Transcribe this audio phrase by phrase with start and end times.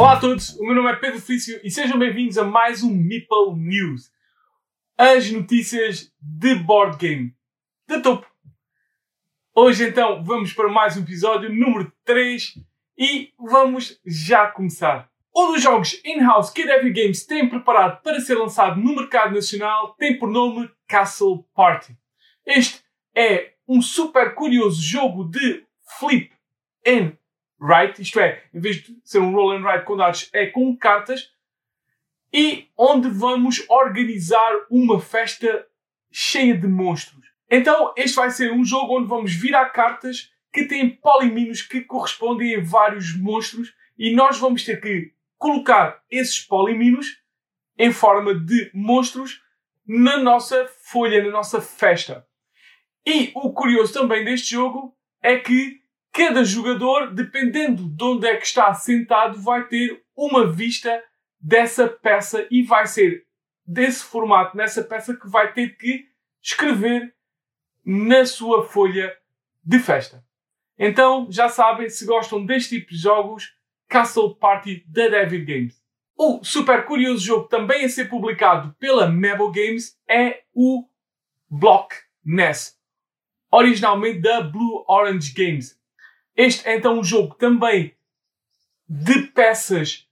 [0.00, 2.90] Olá a todos, o meu nome é Pedro Felício e sejam bem-vindos a mais um
[2.90, 4.10] Meeple News.
[4.96, 7.34] As notícias de board game
[7.86, 8.26] de topo.
[9.54, 12.54] Hoje então vamos para mais um episódio número 3
[12.96, 15.10] e vamos já começar.
[15.36, 19.34] Um dos jogos in-house que a Devi Games tem preparado para ser lançado no mercado
[19.34, 21.94] nacional tem por nome Castle Party.
[22.46, 22.82] Este
[23.14, 25.62] é um super curioso jogo de
[25.98, 26.32] flip
[26.86, 27.19] and
[27.60, 30.76] write, isto é, em vez de ser um roll and write com dados, é com
[30.76, 31.30] cartas,
[32.32, 35.66] e onde vamos organizar uma festa
[36.10, 37.26] cheia de monstros.
[37.50, 42.56] Então, este vai ser um jogo onde vamos virar cartas que têm poliminos que correspondem
[42.56, 47.20] a vários monstros e nós vamos ter que colocar esses poliminos
[47.76, 49.42] em forma de monstros
[49.86, 52.26] na nossa folha, na nossa festa.
[53.04, 55.79] E o curioso também deste jogo é que
[56.12, 61.02] cada jogador, dependendo de onde é que está sentado, vai ter uma vista
[61.40, 63.26] dessa peça e vai ser
[63.64, 66.08] desse formato, nessa peça, que vai ter que
[66.42, 67.14] escrever
[67.84, 69.16] na sua folha
[69.64, 70.24] de festa.
[70.78, 73.54] Então, já sabem, se gostam deste tipo de jogos,
[73.88, 75.80] Castle Party da Devil Games.
[76.16, 80.86] O super curioso jogo também a ser publicado pela Mebo Games é o
[81.48, 82.78] Block Ness,
[83.50, 85.79] originalmente da Blue Orange Games.
[86.36, 87.94] Este é então um jogo também
[88.88, 90.08] de peças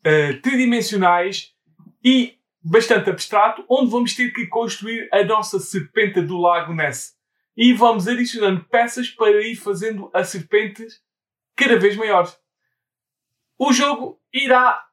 [0.00, 1.54] uh, tridimensionais
[2.04, 7.16] e bastante abstrato, onde vamos ter que construir a nossa serpente do Lago Ness.
[7.56, 11.02] E vamos adicionando peças para ir fazendo as serpentes
[11.56, 12.38] cada vez maiores.
[13.58, 14.86] O jogo irá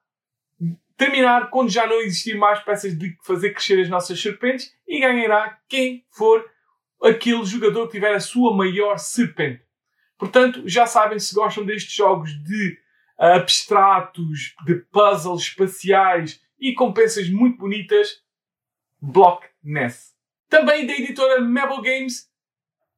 [0.96, 5.58] terminar quando já não existir mais peças de fazer crescer as nossas serpentes e ganhará
[5.68, 6.44] quem for
[7.02, 9.65] aquele jogador que tiver a sua maior serpente.
[10.18, 12.78] Portanto, já sabem se gostam destes jogos de
[13.18, 18.22] abstratos, de puzzles espaciais e com peças muito bonitas,
[19.00, 20.14] Block Ness.
[20.48, 22.30] Também da editora Mabel Games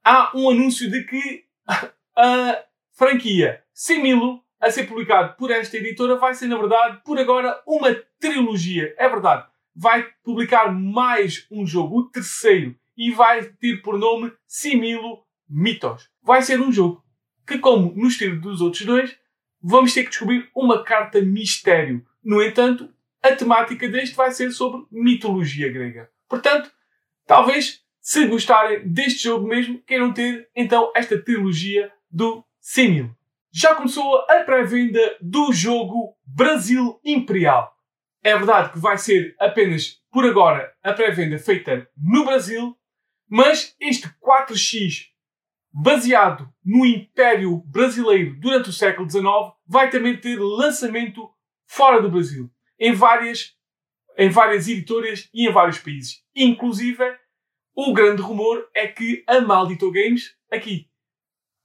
[0.05, 1.45] há um anúncio de que
[2.17, 7.63] a franquia Similo, a ser publicado por esta editora, vai ser, na verdade, por agora,
[7.67, 8.95] uma trilogia.
[8.99, 9.47] É verdade.
[9.75, 16.11] Vai publicar mais um jogo, o terceiro, e vai ter por nome Similo Mitos.
[16.23, 17.05] Vai ser um jogo
[17.49, 19.17] que, como no estilo dos outros dois,
[19.61, 22.07] vamos ter que descobrir uma carta mistério.
[22.23, 22.93] No entanto,
[23.23, 26.11] a temática deste vai ser sobre mitologia grega.
[26.29, 26.71] Portanto,
[27.27, 33.11] talvez, se gostarem deste jogo mesmo, queiram ter então esta trilogia do Simil.
[33.51, 37.75] Já começou a pré-venda do jogo Brasil Imperial.
[38.23, 42.77] É verdade que vai ser apenas por agora a pré-venda feita no Brasil,
[43.27, 45.07] mas este 4x
[45.73, 49.27] baseado no Império Brasileiro durante o século XIX,
[49.67, 51.29] vai também ter lançamento
[51.67, 53.55] fora do Brasil, em várias,
[54.17, 56.23] em várias editoras e em vários países.
[56.35, 57.05] Inclusive,
[57.75, 60.89] o grande rumor é que a Maldito Games, aqui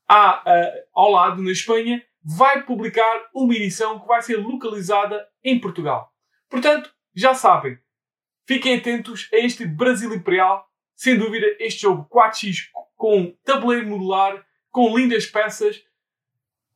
[0.07, 0.43] à,
[0.93, 6.11] ao lado, na Espanha, vai publicar uma edição que vai ser localizada em Portugal.
[6.49, 7.77] Portanto, já sabem,
[8.47, 10.67] fiquem atentos a este Brasil Imperial.
[10.95, 12.69] Sem dúvida, este jogo 4x
[13.03, 15.83] com tabuleiro modular, com lindas peças,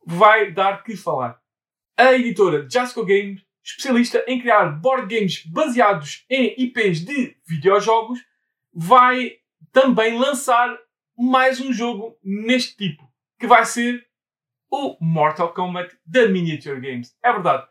[0.06, 1.42] vai dar que falar.
[1.96, 8.20] A editora Jasco Games, especialista em criar board games baseados em IPs de videojogos,
[8.74, 9.38] vai
[9.72, 10.78] também lançar
[11.18, 14.06] mais um jogo neste tipo, que vai ser
[14.70, 17.16] o Mortal Kombat da Miniature Games.
[17.24, 17.70] É verdade.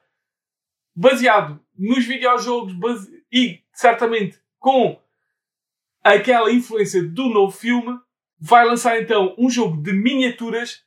[0.95, 3.23] Baseado nos videojogos base...
[3.31, 4.99] e certamente com
[6.03, 8.01] aquela influência do novo filme,
[8.39, 10.85] vai lançar então um jogo de miniaturas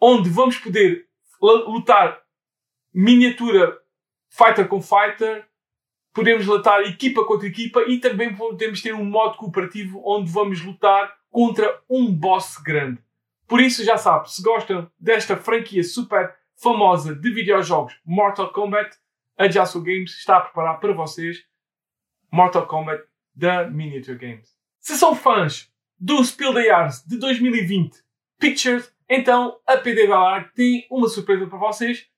[0.00, 1.06] onde vamos poder
[1.40, 2.20] lutar
[2.92, 3.78] miniatura
[4.28, 5.46] fighter com fighter,
[6.12, 11.14] podemos lutar equipa contra equipa e também podemos ter um modo cooperativo onde vamos lutar
[11.30, 13.02] contra um boss grande.
[13.46, 18.96] Por isso já sabe, se gostam desta franquia super famosa de videojogos Mortal Kombat,
[19.36, 21.44] a Jasso Games está a preparar para vocês
[22.30, 23.02] Mortal Kombat
[23.34, 24.54] da Miniature Games.
[24.78, 25.69] Se são fãs
[26.00, 28.02] do Spiel des Jahres de 2020
[28.38, 32.08] Pictures, então a PD Galar tem uma surpresa para vocês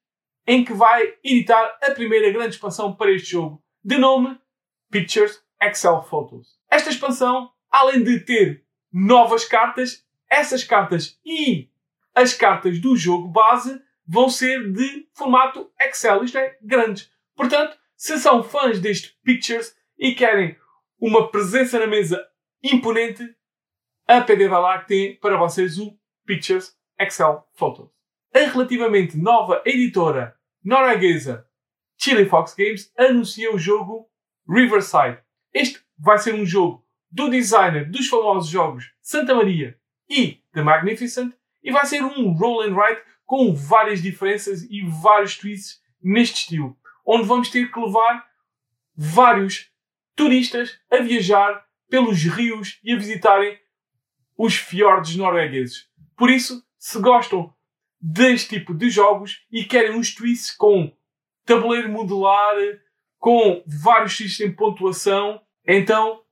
[0.46, 4.38] em que vai editar a primeira grande expansão para este jogo, de nome
[4.88, 6.61] Pictures Excel Photos.
[6.70, 11.69] Esta expansão, além de ter novas cartas, essas cartas e
[12.14, 17.11] as cartas do jogo base vão ser de formato Excel, isto é, grandes.
[17.34, 20.56] Portanto, se são fãs deste Pictures e querem
[21.00, 22.25] uma presença na mesa
[22.62, 23.34] imponente,
[24.06, 25.96] a PD Valar tem para vocês o
[26.26, 27.88] Pictures Excel Photos.
[28.34, 31.46] A relativamente nova editora norueguesa
[31.96, 34.08] Chili Fox Games anuncia o jogo
[34.49, 35.19] Riverside.
[35.52, 39.78] Este vai ser um jogo do designer dos famosos jogos Santa Maria
[40.08, 41.32] e The Magnificent
[41.62, 46.76] e vai ser um roll and write com várias diferenças e vários twists neste estilo,
[47.06, 48.26] onde vamos ter que levar
[48.96, 49.70] vários
[50.16, 53.62] turistas a viajar pelos rios e a visitarem
[54.43, 55.89] os fiordes noruegueses.
[56.17, 57.55] Por isso, se gostam
[58.00, 60.93] deste tipo de jogos e querem uns twists com
[61.47, 62.56] tabuleiro modular,
[63.21, 66.25] com vários sistemas de pontuação, então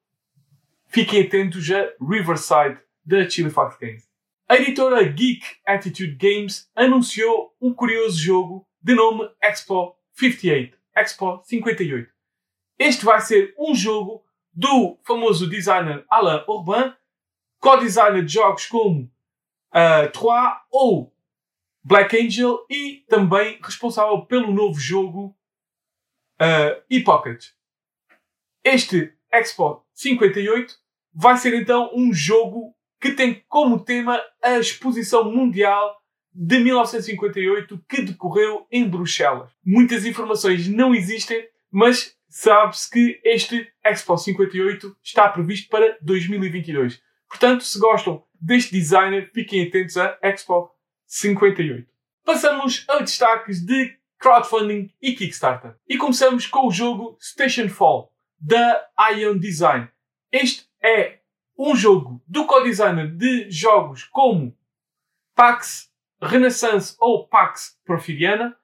[0.89, 4.11] fiquem atentos a Riverside da Chili Fox Games.
[4.49, 10.77] A editora Geek Attitude Games anunciou um curioso jogo de nome Expo 58.
[10.97, 12.11] Expo 58.
[12.77, 16.93] Este vai ser um jogo do famoso designer Alain Urbain,
[17.61, 21.13] co-designer de jogos como uh, Trois ou
[21.85, 25.37] Black Angel e também responsável pelo novo jogo
[26.41, 26.83] uh.
[28.65, 30.75] Este Expo 58
[31.15, 35.97] vai ser então um jogo que tem como tema a Exposição Mundial
[36.33, 39.51] de 1958 que decorreu em Bruxelas.
[39.65, 47.01] Muitas informações não existem, mas sabe-se que este Expo 58 está previsto para 2022.
[47.31, 50.69] Portanto, se gostam deste designer, fiquem atentos a Expo
[51.07, 51.89] 58.
[52.25, 55.77] Passamos a destaques de crowdfunding e Kickstarter.
[55.89, 58.85] E começamos com o jogo Station Fall, da
[59.17, 59.89] Ion Design.
[60.33, 61.21] Este é
[61.57, 64.57] um jogo do co-designer de jogos como
[65.35, 65.89] Pax
[66.21, 68.57] Renaissance ou Pax Porfiriana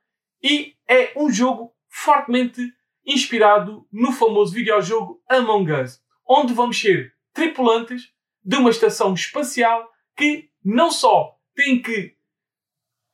[0.42, 2.60] e é um jogo fortemente
[3.04, 8.12] inspirado no famoso videojogo Among Us, onde vamos ser tripulantes
[8.46, 12.14] de uma estação espacial que não só tem que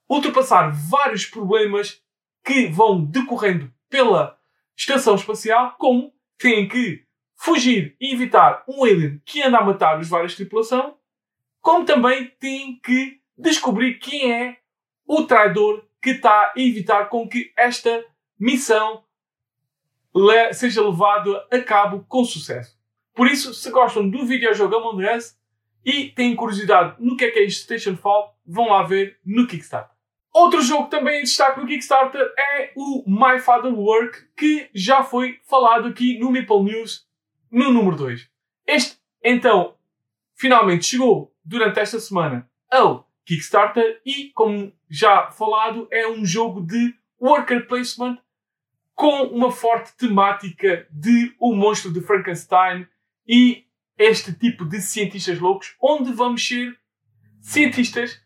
[0.07, 2.03] ultrapassar vários problemas
[2.45, 4.39] que vão decorrendo pela
[4.77, 10.09] estação espacial, como têm que fugir e evitar um alien que anda a matar os
[10.09, 10.99] vários tripulação,
[11.63, 14.59] como também têm que descobrir quem é
[15.07, 18.05] o traidor que está a evitar com que esta
[18.39, 19.03] missão
[20.53, 22.82] seja levada a cabo com sucesso.
[23.15, 25.37] Por isso, se gostam do videojogo Among Us
[25.85, 29.47] e têm curiosidade no que é que é este Station Fall, vão lá ver no
[29.47, 29.95] Kickstarter.
[30.33, 35.39] Outro jogo também em destaque no Kickstarter é o My Father Work, que já foi
[35.45, 37.07] falado aqui no Meeple News
[37.51, 38.31] no número 2.
[38.67, 39.77] Este, então,
[40.35, 46.95] finalmente chegou durante esta semana ao Kickstarter e, como já falado, é um jogo de
[47.21, 48.19] worker placement
[48.95, 52.87] com uma forte temática de O Monstro de Frankenstein
[53.27, 53.67] e
[53.99, 56.77] este tipo de cientistas loucos, onde vamos ser
[57.41, 58.21] cientistas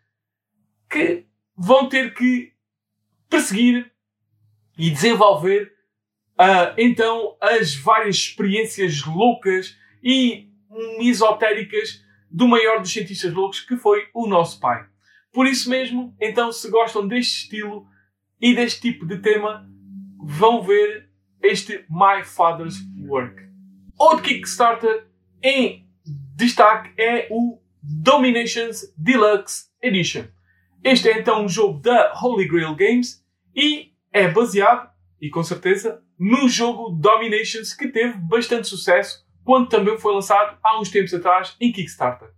[0.89, 1.27] que
[1.57, 2.53] vão ter que
[3.29, 3.91] perseguir
[4.79, 5.73] e desenvolver
[6.39, 10.51] uh, então as várias experiências loucas e
[11.01, 14.87] esotéricas do maior dos cientistas loucos que foi o nosso pai.
[15.33, 17.87] Por isso mesmo, então, se gostam deste estilo
[18.41, 19.69] e deste tipo de tema,
[20.19, 21.11] vão ver
[21.43, 22.77] este My Father's
[23.07, 23.46] Work.
[23.99, 25.07] Outro Kickstarter
[25.43, 25.89] em
[26.35, 30.25] destaque é o Dominations Deluxe Edition.
[30.85, 33.25] Este é então um jogo da Holy Grail Games
[33.55, 39.99] e é baseado, e com certeza, no jogo Dominations que teve bastante sucesso quando também
[39.99, 42.29] foi lançado há uns tempos atrás em Kickstarter.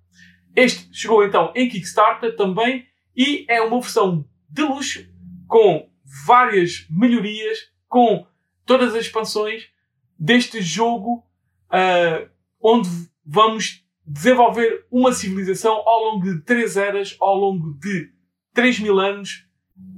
[0.54, 2.86] Este chegou então em Kickstarter também
[3.16, 5.04] e é uma versão de luxo
[5.48, 5.90] com
[6.24, 8.24] várias melhorias, com
[8.64, 9.68] todas as expansões
[10.16, 11.27] deste jogo
[11.70, 12.28] uh,
[12.60, 12.88] onde
[13.24, 18.10] vamos desenvolver uma civilização ao longo de três eras, ao longo de
[18.54, 19.46] 3 mil anos,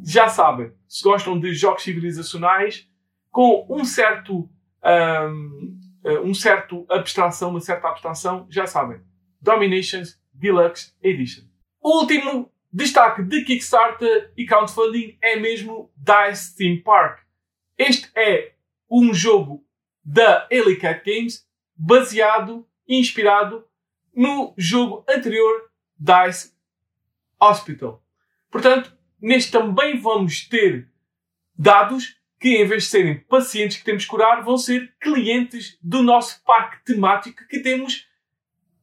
[0.05, 2.87] já sabem, se gostam de jogos civilizacionais,
[3.31, 4.50] com um certo,
[4.85, 9.00] um, eh, um certo abstração, uma certa abstração, já sabem.
[9.41, 11.45] Dominations Deluxe Edition.
[11.81, 17.21] O último destaque de Kickstarter e crowdfunding é mesmo Dice Theme Park.
[17.79, 18.53] Este é
[18.91, 19.65] um jogo
[20.05, 20.47] da
[20.81, 21.47] Cat Games
[21.81, 23.67] baseado e inspirado
[24.15, 26.53] no jogo anterior Dice
[27.41, 28.05] Hospital.
[28.51, 30.91] Portanto, neste também vamos ter
[31.59, 36.03] dados que, em vez de serem pacientes que temos que curar, vão ser clientes do
[36.03, 38.07] nosso parque temático que temos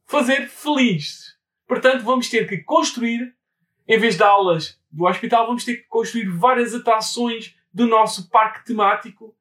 [0.04, 1.36] fazer feliz.
[1.68, 3.32] Portanto, vamos ter que construir,
[3.86, 8.64] em vez de aulas do hospital, vamos ter que construir várias atrações do nosso parque
[8.64, 9.36] temático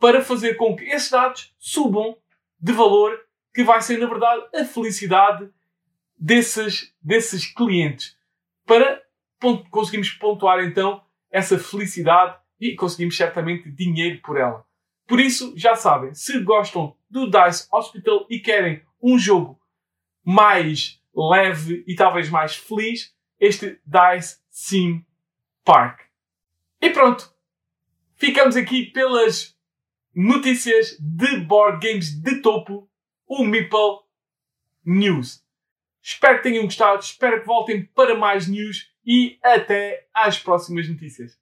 [0.00, 2.16] para fazer com que esses dados subam
[2.58, 3.18] de valor,
[3.54, 5.48] que vai ser, na verdade, a felicidade
[6.18, 8.16] desses, desses clientes.
[8.64, 9.02] Para
[9.70, 14.64] conseguimos pontuar então essa felicidade e conseguimos certamente dinheiro por ela.
[15.06, 19.60] Por isso, já sabem, se gostam do Dice Hospital e querem um jogo
[20.24, 25.04] mais leve e talvez mais feliz, este Dice Sim
[25.64, 26.00] Park.
[26.80, 27.32] E pronto,
[28.16, 29.55] ficamos aqui pelas
[30.16, 32.88] notícias de board games de topo,
[33.26, 34.00] o Meeple
[34.82, 35.44] News.
[36.02, 41.38] Espero que tenham gostado, espero que voltem para mais news e até às próximas notícias.